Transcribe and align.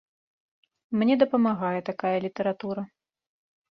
Мне 1.03 1.13
дапамагае 1.25 1.79
такая 1.93 2.17
літаратура. 2.27 2.81